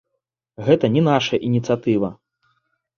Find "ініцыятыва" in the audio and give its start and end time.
1.51-2.15